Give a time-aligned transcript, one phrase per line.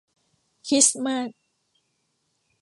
[0.67, 1.27] คริสต์มาส